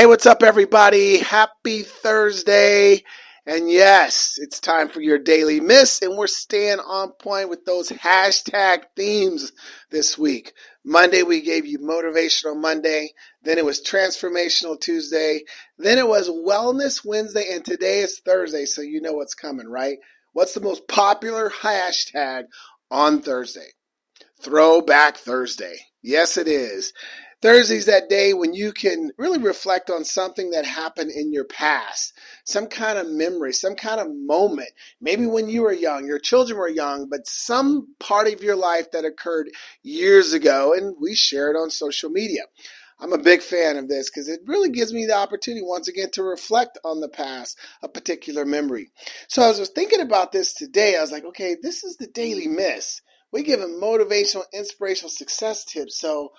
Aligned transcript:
Hey, 0.00 0.06
what's 0.06 0.24
up, 0.24 0.42
everybody? 0.42 1.18
Happy 1.18 1.82
Thursday. 1.82 3.04
And 3.44 3.70
yes, 3.70 4.38
it's 4.38 4.58
time 4.58 4.88
for 4.88 5.02
your 5.02 5.18
daily 5.18 5.60
miss, 5.60 6.00
and 6.00 6.16
we're 6.16 6.26
staying 6.26 6.78
on 6.78 7.12
point 7.20 7.50
with 7.50 7.66
those 7.66 7.90
hashtag 7.90 8.84
themes 8.96 9.52
this 9.90 10.16
week. 10.16 10.54
Monday, 10.86 11.22
we 11.22 11.42
gave 11.42 11.66
you 11.66 11.78
Motivational 11.80 12.58
Monday. 12.58 13.10
Then 13.42 13.58
it 13.58 13.64
was 13.66 13.82
Transformational 13.82 14.80
Tuesday. 14.80 15.42
Then 15.76 15.98
it 15.98 16.08
was 16.08 16.30
Wellness 16.30 17.04
Wednesday, 17.04 17.52
and 17.52 17.62
today 17.62 17.98
is 17.98 18.22
Thursday, 18.24 18.64
so 18.64 18.80
you 18.80 19.02
know 19.02 19.12
what's 19.12 19.34
coming, 19.34 19.68
right? 19.68 19.98
What's 20.32 20.54
the 20.54 20.62
most 20.62 20.88
popular 20.88 21.50
hashtag 21.50 22.44
on 22.90 23.20
Thursday? 23.20 23.68
Throwback 24.40 25.18
Thursday. 25.18 25.76
Yes, 26.02 26.38
it 26.38 26.48
is. 26.48 26.94
Thursday's 27.42 27.86
that 27.86 28.10
day 28.10 28.34
when 28.34 28.52
you 28.52 28.70
can 28.72 29.12
really 29.16 29.38
reflect 29.38 29.88
on 29.88 30.04
something 30.04 30.50
that 30.50 30.66
happened 30.66 31.10
in 31.10 31.32
your 31.32 31.44
past, 31.44 32.12
some 32.44 32.66
kind 32.66 32.98
of 32.98 33.08
memory, 33.08 33.54
some 33.54 33.74
kind 33.74 33.98
of 33.98 34.14
moment. 34.14 34.68
Maybe 35.00 35.26
when 35.26 35.48
you 35.48 35.62
were 35.62 35.72
young, 35.72 36.06
your 36.06 36.18
children 36.18 36.58
were 36.58 36.68
young, 36.68 37.08
but 37.08 37.26
some 37.26 37.94
part 37.98 38.28
of 38.28 38.42
your 38.42 38.56
life 38.56 38.90
that 38.90 39.06
occurred 39.06 39.50
years 39.82 40.34
ago, 40.34 40.74
and 40.74 40.96
we 41.00 41.14
share 41.14 41.50
it 41.50 41.56
on 41.56 41.70
social 41.70 42.10
media. 42.10 42.42
I'm 43.02 43.14
a 43.14 43.18
big 43.18 43.40
fan 43.40 43.78
of 43.78 43.88
this 43.88 44.10
because 44.10 44.28
it 44.28 44.40
really 44.44 44.68
gives 44.68 44.92
me 44.92 45.06
the 45.06 45.16
opportunity 45.16 45.64
once 45.64 45.88
again 45.88 46.10
to 46.10 46.22
reflect 46.22 46.78
on 46.84 47.00
the 47.00 47.08
past, 47.08 47.58
a 47.82 47.88
particular 47.88 48.44
memory. 48.44 48.90
So 49.28 49.48
as 49.48 49.56
I 49.56 49.60
was 49.60 49.70
thinking 49.70 50.00
about 50.00 50.32
this 50.32 50.52
today, 50.52 50.98
I 50.98 51.00
was 51.00 51.10
like, 51.10 51.24
okay, 51.24 51.56
this 51.62 51.82
is 51.82 51.96
the 51.96 52.08
daily 52.08 52.46
miss. 52.46 53.00
We 53.32 53.42
give 53.42 53.60
them 53.60 53.80
motivational, 53.80 54.44
inspirational 54.52 55.08
success 55.08 55.64
tips. 55.64 55.98
So 55.98 56.32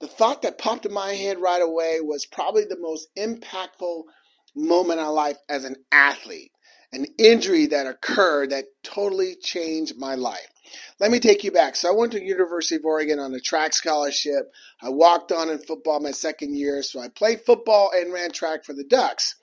the 0.00 0.06
thought 0.06 0.42
that 0.42 0.58
popped 0.58 0.86
in 0.86 0.92
my 0.92 1.12
head 1.12 1.40
right 1.40 1.62
away 1.62 2.00
was 2.00 2.26
probably 2.26 2.64
the 2.64 2.78
most 2.78 3.08
impactful 3.16 4.04
moment 4.54 5.00
in 5.00 5.06
my 5.06 5.10
life 5.10 5.38
as 5.48 5.64
an 5.64 5.76
athlete, 5.90 6.52
an 6.92 7.06
injury 7.18 7.66
that 7.66 7.86
occurred 7.86 8.50
that 8.50 8.66
totally 8.82 9.34
changed 9.36 9.98
my 9.98 10.14
life. 10.14 10.46
Let 11.00 11.10
me 11.10 11.18
take 11.18 11.44
you 11.44 11.50
back. 11.50 11.76
So 11.76 11.88
I 11.88 11.96
went 11.96 12.12
to 12.12 12.22
University 12.22 12.76
of 12.76 12.84
Oregon 12.84 13.18
on 13.18 13.34
a 13.34 13.40
track 13.40 13.72
scholarship. 13.72 14.52
I 14.82 14.90
walked 14.90 15.32
on 15.32 15.50
in 15.50 15.58
football 15.58 16.00
my 16.00 16.10
second 16.10 16.56
year, 16.56 16.82
so 16.82 17.00
I 17.00 17.08
played 17.08 17.40
football 17.40 17.90
and 17.94 18.12
ran 18.12 18.30
track 18.30 18.64
for 18.64 18.74
the 18.74 18.84
Ducks. 18.84 19.36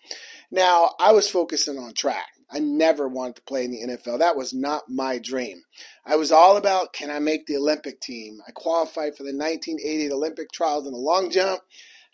Now, 0.52 0.92
I 1.00 1.12
was 1.12 1.30
focusing 1.30 1.78
on 1.78 1.94
track. 1.94 2.28
I 2.56 2.60
never 2.60 3.10
wanted 3.10 3.36
to 3.36 3.42
play 3.42 3.66
in 3.66 3.72
the 3.72 3.98
NFL. 3.98 4.20
That 4.20 4.38
was 4.38 4.54
not 4.54 4.84
my 4.88 5.20
dream. 5.20 5.64
I 6.06 6.16
was 6.16 6.32
all 6.32 6.56
about 6.56 6.94
can 6.94 7.12
I 7.12 7.20
make 7.20 7.46
the 7.46 7.58
Olympic 7.58 8.00
team? 8.00 8.40
I 8.48 8.52
qualified 8.52 9.18
for 9.18 9.24
the 9.24 9.36
1988 9.36 10.12
Olympic 10.12 10.52
trials 10.54 10.88
in 10.88 10.94
the 10.94 10.98
long 10.98 11.30
jump. 11.30 11.62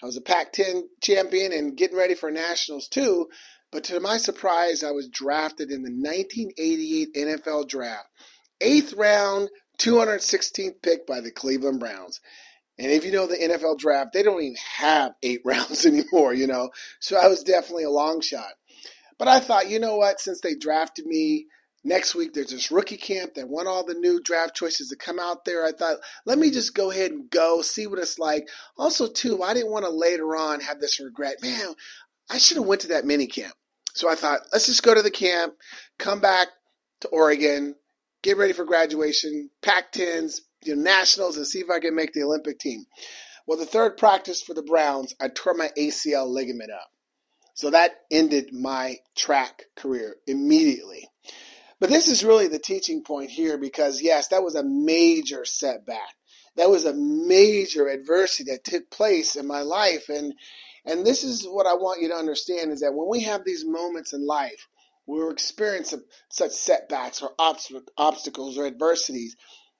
I 0.02 0.08
was 0.08 0.18
a 0.18 0.22
Pac 0.22 0.52
10 0.54 0.90
champion 1.02 1.54
and 1.54 1.78
getting 1.78 1.98
ready 1.98 2.16
for 2.16 2.32
nationals 2.32 2.88
too. 2.88 3.30
But 3.72 3.84
to 3.86 4.00
my 4.00 4.18
surprise, 4.18 4.84
I 4.84 4.92
was 4.92 5.08
drafted 5.08 5.70
in 5.70 5.84
the 5.84 5.92
1988 5.92 7.14
NFL 7.14 7.70
draft. 7.70 8.10
Eighth 8.60 8.94
round, 8.94 9.50
216th 9.78 10.82
pick 10.82 11.06
by 11.06 11.22
the 11.22 11.32
Cleveland 11.32 11.80
Browns. 11.80 12.20
And 12.80 12.92
if 12.92 13.06
you 13.06 13.12
know 13.12 13.28
the 13.28 13.38
NFL 13.38 13.78
draft, 13.78 14.12
they 14.12 14.24
don't 14.24 14.42
even 14.42 14.56
have 14.78 15.14
eight 15.22 15.42
rounds 15.46 15.86
anymore, 15.86 16.34
you 16.34 16.48
know. 16.48 16.72
So 17.00 17.18
I 17.18 17.28
was 17.28 17.44
definitely 17.44 17.84
a 17.84 17.92
long 17.92 18.22
shot. 18.22 18.54
But 19.18 19.28
I 19.28 19.40
thought, 19.40 19.70
you 19.70 19.80
know 19.80 19.98
what, 19.98 20.20
since 20.20 20.42
they 20.42 20.56
drafted 20.56 21.06
me, 21.06 21.48
next 21.84 22.16
week 22.16 22.34
there's 22.34 22.52
this 22.52 22.72
rookie 22.72 22.98
camp 22.98 23.34
that 23.36 23.50
want 23.50 23.68
all 23.68 23.86
the 23.86 23.94
new 23.94 24.22
draft 24.22 24.56
choices 24.56 24.90
to 24.90 24.96
come 24.96 25.20
out 25.20 25.46
there. 25.46 25.66
I 25.66 25.72
thought, 25.72 25.98
let 26.26 26.38
me 26.38 26.48
mm-hmm. 26.48 26.54
just 26.54 26.76
go 26.76 26.92
ahead 26.92 27.12
and 27.12 27.30
go, 27.30 27.62
see 27.62 27.88
what 27.88 28.00
it's 28.00 28.20
like. 28.20 28.48
Also, 28.78 29.08
too, 29.08 29.44
I 29.44 29.54
didn't 29.54 29.72
want 29.72 29.86
to 29.86 29.92
later 29.92 30.36
on 30.36 30.62
have 30.62 30.80
this 30.80 31.00
regret. 31.00 31.38
Man, 31.42 31.74
I 32.30 32.38
should 32.38 32.58
have 32.58 32.66
went 32.66 32.82
to 32.82 32.90
that 32.90 33.06
mini 33.06 33.28
camp. 33.28 33.54
So 33.94 34.10
I 34.10 34.16
thought, 34.16 34.42
let's 34.54 34.68
just 34.68 34.84
go 34.84 34.94
to 34.94 35.02
the 35.02 35.12
camp, 35.12 35.54
come 36.00 36.22
back 36.22 36.48
to 37.02 37.10
Oregon, 37.10 37.76
get 38.22 38.38
ready 38.38 38.54
for 38.54 38.64
graduation, 38.64 39.50
Pac-10s, 39.62 40.40
you 40.64 40.76
know, 40.76 40.82
nationals, 40.82 41.36
and 41.36 41.46
see 41.46 41.60
if 41.60 41.70
I 41.70 41.80
can 41.80 41.96
make 41.96 42.14
the 42.14 42.24
Olympic 42.24 42.60
team. 42.60 42.86
Well, 43.48 43.58
the 43.58 43.66
third 43.66 43.98
practice 43.98 44.42
for 44.42 44.54
the 44.54 44.62
Browns, 44.62 45.14
I 45.20 45.28
tore 45.28 45.56
my 45.56 45.70
ACL 45.78 46.28
ligament 46.28 46.72
up. 46.72 46.90
So 47.54 47.70
that 47.70 47.92
ended 48.10 48.54
my 48.54 48.98
track 49.16 49.64
career 49.76 50.16
immediately. 50.28 51.08
But 51.80 51.90
this 51.90 52.08
is 52.08 52.24
really 52.24 52.48
the 52.48 52.60
teaching 52.60 53.04
point 53.04 53.32
here 53.32 53.58
because, 53.58 54.02
yes, 54.02 54.28
that 54.28 54.44
was 54.44 54.56
a 54.56 54.64
major 54.64 55.46
setback. 55.46 56.16
That 56.56 56.70
was 56.70 56.86
a 56.86 56.94
major 56.94 57.88
adversity 57.88 58.52
that 58.52 58.64
took 58.64 58.92
place 58.92 59.36
in 59.36 59.48
my 59.48 59.62
life. 59.62 60.10
And, 60.10 60.34
and 60.86 61.06
this 61.06 61.24
is 61.24 61.46
what 61.46 61.66
I 61.66 61.74
want 61.74 62.02
you 62.02 62.10
to 62.10 62.16
understand 62.16 62.72
is 62.72 62.82
that 62.82 62.94
when 62.94 63.10
we 63.10 63.24
have 63.24 63.44
these 63.44 63.66
moments 63.66 64.14
in 64.14 64.28
life, 64.28 64.68
we're 65.08 65.32
experiencing 65.32 66.04
such 66.30 66.52
setbacks 66.52 67.22
or 67.22 67.32
obstacles 67.98 68.58
or 68.58 68.68
adversities, 68.68 69.36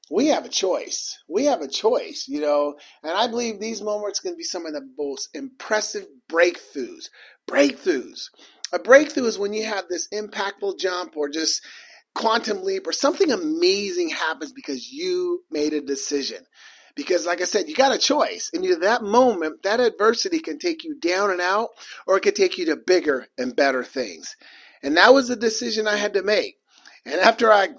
we 0.10 0.28
have 0.28 0.46
a 0.46 0.50
choice. 0.50 1.20
We 1.30 1.46
have 1.46 1.62
a 1.62 1.68
choice, 1.68 2.26
you 2.28 2.42
know, 2.42 2.76
and 3.04 3.14
I 3.14 3.28
believe 3.28 3.60
these 3.60 3.82
moments 3.82 4.20
can 4.20 4.36
be 4.36 4.44
some 4.44 4.66
of 4.66 4.74
the 4.74 4.88
most 4.98 5.30
impressive 5.34 6.06
breakthroughs. 6.32 7.10
Breakthroughs. 7.50 8.30
A 8.74 8.80
breakthrough 8.80 9.26
is 9.26 9.38
when 9.38 9.54
you 9.54 9.66
have 9.66 9.88
this 9.90 10.08
impactful 10.10 10.80
jump 10.80 11.18
or 11.18 11.30
just 11.30 11.62
quantum 12.14 12.64
leap 12.64 12.88
or 12.88 12.94
something 12.94 13.32
amazing 13.32 14.10
happens 14.10 14.52
because 14.52 14.92
you 14.92 15.44
made 15.52 15.74
a 15.74 15.82
decision. 15.82 16.40
Because, 16.94 17.26
like 17.26 17.42
I 17.42 17.46
said, 17.46 17.70
you 17.70 17.76
got 17.76 17.96
a 17.96 17.98
choice. 17.98 18.50
And 18.54 18.66
that 18.82 19.02
moment, 19.02 19.64
that 19.64 19.80
adversity 19.80 20.40
can 20.40 20.60
take 20.60 20.84
you 20.84 21.00
down 21.00 21.32
and 21.32 21.40
out, 21.40 21.70
or 22.06 22.18
it 22.18 22.22
could 22.22 22.36
take 22.36 22.58
you 22.58 22.66
to 22.66 22.76
bigger 22.76 23.28
and 23.38 23.56
better 23.56 23.84
things. 23.84 24.36
And 24.84 24.98
that 24.98 25.14
was 25.14 25.30
the 25.30 25.38
decision 25.38 25.88
I 25.88 25.96
had 25.96 26.14
to 26.16 26.24
make. 26.24 26.58
And 27.06 27.20
after 27.22 27.52
I 27.52 27.70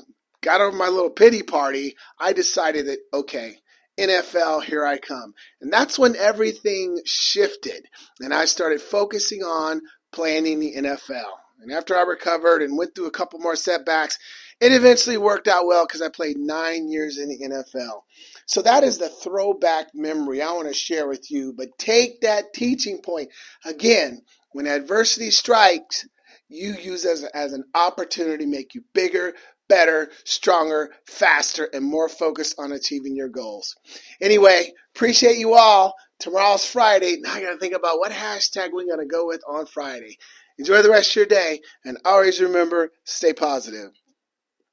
got 0.40 0.62
over 0.62 0.76
my 0.76 0.88
little 0.88 1.10
pity 1.10 1.42
party, 1.42 1.94
I 2.19 2.32
decided 2.32 2.86
that, 2.86 2.98
okay, 3.12 3.58
NFL, 4.02 4.64
here 4.64 4.84
I 4.84 4.98
come. 4.98 5.34
And 5.60 5.72
that's 5.72 5.98
when 5.98 6.16
everything 6.16 7.00
shifted. 7.04 7.86
And 8.20 8.34
I 8.34 8.44
started 8.44 8.80
focusing 8.80 9.42
on 9.42 9.80
playing 10.12 10.46
in 10.46 10.60
the 10.60 10.74
NFL. 10.76 11.30
And 11.60 11.72
after 11.72 11.96
I 11.96 12.02
recovered 12.02 12.62
and 12.62 12.76
went 12.76 12.94
through 12.94 13.06
a 13.06 13.12
couple 13.12 13.38
more 13.38 13.56
setbacks, 13.56 14.18
it 14.60 14.72
eventually 14.72 15.16
worked 15.16 15.48
out 15.48 15.66
well 15.66 15.86
because 15.86 16.02
I 16.02 16.08
played 16.08 16.36
nine 16.36 16.88
years 16.88 17.18
in 17.18 17.28
the 17.28 17.38
NFL. 17.38 18.02
So 18.46 18.62
that 18.62 18.84
is 18.84 18.98
the 18.98 19.08
throwback 19.08 19.88
memory 19.94 20.42
I 20.42 20.52
want 20.52 20.69
to 20.69 20.74
share 20.74 21.08
with 21.08 21.30
you. 21.30 21.54
But 21.56 21.78
take 21.78 22.20
that 22.20 22.52
teaching 22.52 23.00
point. 23.00 23.30
Again, 23.64 24.22
when 24.52 24.66
adversity 24.66 25.30
strikes, 25.30 26.06
you 26.48 26.74
use 26.74 27.04
as, 27.04 27.24
as 27.24 27.52
an 27.52 27.64
opportunity 27.74 28.44
to 28.44 28.50
make 28.50 28.74
you 28.74 28.82
bigger, 28.92 29.34
better, 29.69 30.11
stronger, 30.25 30.91
faster, 31.06 31.69
and 31.73 31.84
more 31.84 32.09
focused 32.09 32.55
on 32.59 32.73
achieving 32.73 33.17
your 33.17 33.28
goals. 33.28 33.75
Anyway, 34.21 34.73
appreciate 34.95 35.39
you 35.39 35.55
all. 35.55 35.95
Tomorrow's 36.19 36.65
Friday. 36.65 37.17
Now 37.21 37.33
I 37.33 37.43
got 37.43 37.53
to 37.53 37.59
think 37.59 37.75
about 37.75 37.99
what 37.99 38.12
hashtag 38.12 38.71
we're 38.73 38.87
going 38.87 39.00
to 39.00 39.06
go 39.06 39.27
with 39.27 39.43
on 39.49 39.67
Friday. 39.67 40.19
Enjoy 40.59 40.83
the 40.83 40.91
rest 40.91 41.11
of 41.11 41.17
your 41.17 41.27
day, 41.27 41.61
and 41.84 41.99
always 42.05 42.41
remember 42.41 42.91
stay 43.05 43.33
positive. 43.33 43.91